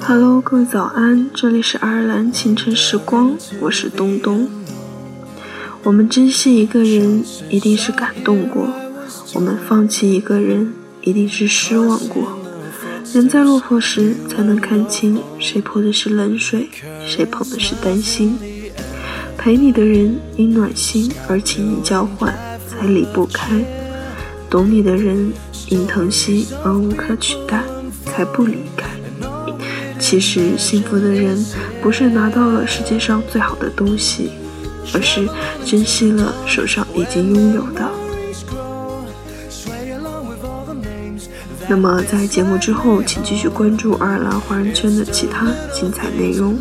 [0.00, 4.48] Hello，各位早安，这里是爱尔兰清晨时光，我是东东。
[5.84, 8.66] 我们珍惜一个人，一定是感动过；
[9.34, 12.36] 我们放弃一个人，一定是失望过。
[13.14, 16.68] 人在落魄时，才能看清谁泼的是冷水，
[17.06, 18.36] 谁捧的是担心。
[19.38, 22.34] 陪你的人因暖心而请你交换，
[22.66, 23.62] 才离不开；
[24.50, 25.32] 懂你的人
[25.68, 27.62] 因疼惜而无可取代，
[28.04, 28.88] 才不离开。
[29.98, 31.44] 其实，幸福的人
[31.82, 34.30] 不是拿到了世界上最好的东西，
[34.94, 35.28] 而是
[35.64, 37.90] 珍惜了手上已经拥有的。
[41.68, 46.56] 那么，在节目之后，请继续关注爱尔兰华人圈的其他精彩内容。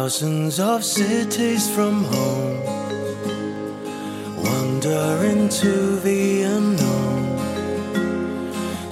[0.00, 2.60] Thousands of cities from home
[4.44, 7.24] wander into the unknown.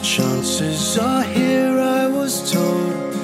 [0.03, 3.15] Chances are here, I was told,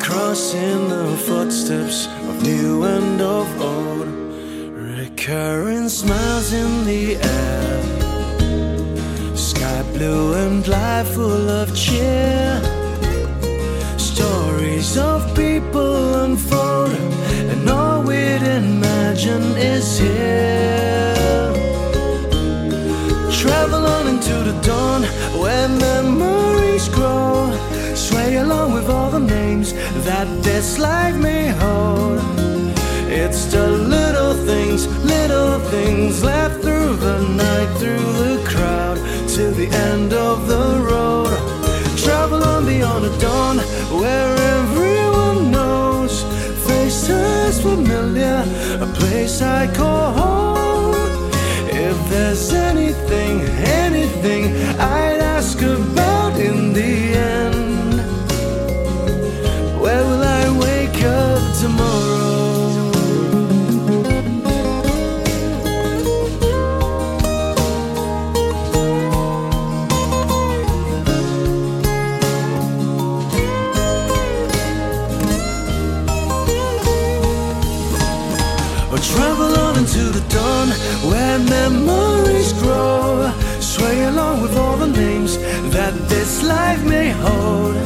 [0.00, 4.08] crossing the footsteps of new and of old.
[4.98, 7.82] Recurring smiles in the air,
[9.36, 12.58] sky blue and life full of cheer.
[13.98, 15.91] Stories of people
[19.24, 21.14] imagine is here.
[23.30, 25.02] Travel on into the dawn
[25.40, 27.52] where memories grow.
[27.94, 29.72] Sway along with all the names
[30.04, 31.31] that this life may
[49.42, 49.91] I call
[79.02, 80.68] travel on into the dawn
[81.10, 83.30] where memories grow.
[83.60, 85.38] Sway along with all the names
[85.70, 87.76] that this life may hold.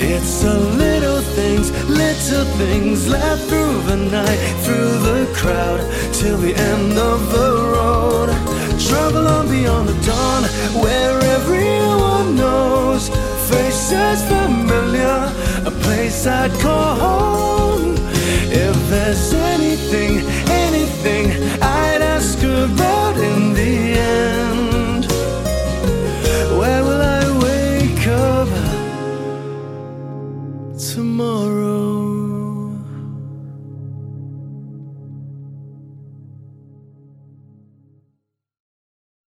[0.00, 5.80] It's the little things, little things left through the night, through the crowd,
[6.12, 8.28] till the end of the road.
[8.78, 10.42] Travel on beyond the dawn
[10.82, 13.08] where everyone knows.
[13.48, 15.32] Faces familiar,
[15.66, 17.53] a place I'd call home.
[19.04, 20.43] There's anything